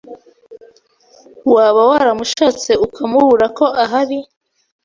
waba 1.55 1.81
waramushatse 1.91 2.71
ukamubura 2.85 3.45
ko 3.57 3.65
ahari 3.83 4.17